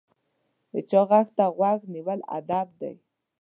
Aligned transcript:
د 0.71 0.73
چا 0.89 1.01
غږ 1.09 1.27
ته 1.37 1.45
غوږ 1.57 1.79
نیول 1.93 2.19
ادب 2.37 2.67
دی. 2.79 2.93